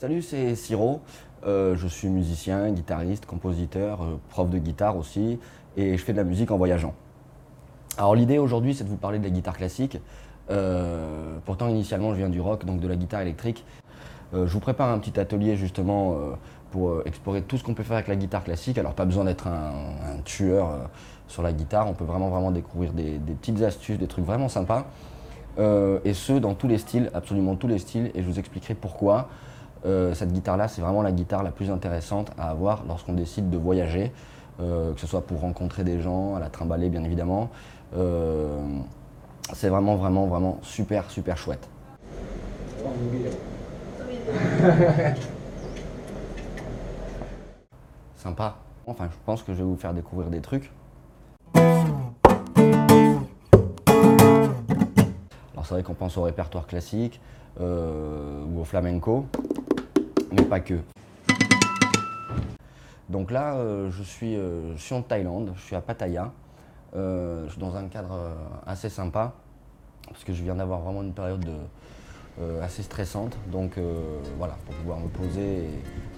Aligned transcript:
Salut, 0.00 0.22
c'est 0.22 0.54
Siro. 0.54 1.02
Euh, 1.46 1.76
je 1.76 1.86
suis 1.86 2.08
musicien, 2.08 2.70
guitariste, 2.70 3.26
compositeur, 3.26 4.02
euh, 4.02 4.18
prof 4.30 4.48
de 4.48 4.56
guitare 4.56 4.96
aussi, 4.96 5.38
et 5.76 5.98
je 5.98 6.02
fais 6.02 6.12
de 6.12 6.16
la 6.16 6.24
musique 6.24 6.50
en 6.50 6.56
voyageant. 6.56 6.94
Alors 7.98 8.14
l'idée 8.14 8.38
aujourd'hui, 8.38 8.74
c'est 8.74 8.84
de 8.84 8.88
vous 8.88 8.96
parler 8.96 9.18
de 9.18 9.24
la 9.24 9.28
guitare 9.28 9.58
classique. 9.58 9.98
Euh, 10.50 11.36
pourtant, 11.44 11.68
initialement, 11.68 12.12
je 12.12 12.16
viens 12.16 12.30
du 12.30 12.40
rock, 12.40 12.64
donc 12.64 12.80
de 12.80 12.88
la 12.88 12.96
guitare 12.96 13.20
électrique. 13.20 13.66
je 14.32 14.38
vous 14.46 14.60
prépare 14.60 14.88
un 14.88 14.98
petit 15.00 15.20
atelier 15.20 15.56
justement 15.56 16.16
pour 16.70 17.02
explorer 17.04 17.42
tout 17.42 17.58
ce 17.58 17.64
qu'on 17.64 17.74
peut 17.74 17.82
faire 17.82 17.96
avec 17.96 18.08
la 18.08 18.16
guitare 18.16 18.42
classique. 18.42 18.78
Alors 18.78 18.94
pas 18.94 19.04
besoin 19.04 19.24
d'être 19.26 19.48
un, 19.48 20.22
tueur 20.24 20.88
sur 21.28 21.42
la 21.42 21.52
guitare, 21.52 21.86
on 21.86 21.92
peut 21.92 22.06
vraiment 22.06 22.30
vraiment 22.30 22.52
découvrir 22.52 22.94
des, 22.94 23.18
des 23.18 23.34
petites 23.34 23.60
astuces, 23.60 23.98
des 23.98 24.06
trucs 24.06 24.24
vraiment 24.24 24.48
sympas. 24.48 24.86
et 25.58 26.14
ce, 26.14 26.38
dans 26.38 26.54
tous 26.54 26.68
les 26.68 26.78
styles, 26.78 27.10
absolument 27.12 27.54
tous 27.54 27.68
les 27.68 27.78
styles, 27.78 28.10
et 28.14 28.22
je 28.22 28.26
vous 28.26 28.38
expliquerai 28.38 28.72
pourquoi. 28.72 29.28
Euh, 29.86 30.14
cette 30.14 30.32
guitare-là, 30.32 30.68
c'est 30.68 30.80
vraiment 30.82 31.02
la 31.02 31.10
guitare 31.12 31.42
la 31.42 31.50
plus 31.50 31.70
intéressante 31.70 32.30
à 32.38 32.50
avoir 32.50 32.84
lorsqu'on 32.86 33.14
décide 33.14 33.50
de 33.50 33.56
voyager, 33.56 34.12
euh, 34.60 34.92
que 34.92 35.00
ce 35.00 35.06
soit 35.06 35.22
pour 35.26 35.40
rencontrer 35.40 35.84
des 35.84 36.00
gens, 36.00 36.34
à 36.34 36.40
la 36.40 36.50
trimballer 36.50 36.90
bien 36.90 37.02
évidemment. 37.04 37.48
Euh, 37.96 38.58
c'est 39.54 39.68
vraiment, 39.68 39.96
vraiment, 39.96 40.26
vraiment 40.26 40.58
super, 40.62 41.10
super 41.10 41.36
chouette. 41.38 41.66
Sympa. 48.16 48.56
Enfin, 48.86 49.08
je 49.10 49.16
pense 49.24 49.42
que 49.42 49.52
je 49.52 49.58
vais 49.58 49.64
vous 49.64 49.76
faire 49.76 49.94
découvrir 49.94 50.30
des 50.30 50.40
trucs. 50.40 50.70
Alors 55.54 55.64
c'est 55.64 55.74
vrai 55.74 55.82
qu'on 55.82 55.94
pense 55.94 56.16
au 56.16 56.22
répertoire 56.22 56.66
classique 56.66 57.20
ou 57.58 58.60
au 58.60 58.64
flamenco 58.64 59.26
mais 60.32 60.42
pas 60.42 60.60
que. 60.60 60.78
Donc 63.10 63.32
là, 63.32 63.56
euh, 63.56 63.90
je, 63.90 64.02
suis, 64.04 64.36
euh, 64.36 64.76
je, 64.76 64.82
suis, 64.82 64.94
en 64.94 65.02
Thaïlande, 65.02 65.52
je 65.56 65.60
suis 65.62 65.76
à 65.76 65.80
Pattaya. 65.80 66.32
Euh, 66.94 67.44
je 67.46 67.52
suis 67.52 67.60
dans 67.60 67.74
un 67.76 67.88
cadre 67.88 68.16
assez 68.66 68.88
sympa, 68.88 69.32
parce 70.08 70.22
que 70.22 70.32
je 70.32 70.42
viens 70.42 70.54
d'avoir 70.54 70.80
vraiment 70.80 71.02
une 71.02 71.12
période 71.12 71.48
assez 72.62 72.82
stressante. 72.82 73.36
Donc 73.50 73.78
voilà, 74.38 74.56
pour 74.64 74.74
pouvoir 74.76 74.98
me 74.98 75.08
poser 75.08 75.68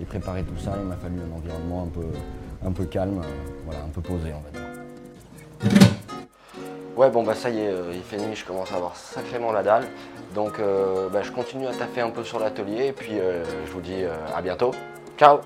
et, 0.00 0.04
préparer 0.04 0.44
tout 0.44 0.56
ça, 0.56 0.74
il 0.78 0.86
m'a 0.86 0.96
fallu 0.96 1.16
un 1.20 1.36
environnement 1.36 1.88
un 2.64 2.72
peu, 2.72 2.84
calme, 2.84 3.20
voilà, 3.64 3.82
un 3.82 3.88
peu 3.88 4.00
posé 4.00 4.32
en 4.32 4.40
fait. 4.40 4.65
Ouais, 6.96 7.10
bon, 7.10 7.22
bah 7.22 7.34
ça 7.34 7.50
y 7.50 7.60
est, 7.60 7.74
il 7.92 8.02
fait 8.02 8.16
nuit, 8.16 8.34
je 8.34 8.44
commence 8.44 8.72
à 8.72 8.76
avoir 8.76 8.96
sacrément 8.96 9.52
la 9.52 9.62
dalle. 9.62 9.84
Donc, 10.34 10.54
bah, 11.12 11.22
je 11.22 11.30
continue 11.30 11.66
à 11.66 11.72
taffer 11.72 12.00
un 12.00 12.10
peu 12.10 12.24
sur 12.24 12.38
l'atelier 12.38 12.86
et 12.86 12.92
puis 12.92 13.12
je 13.66 13.70
vous 13.72 13.82
dis 13.82 14.02
à 14.34 14.40
bientôt. 14.40 14.72
Ciao 15.18 15.40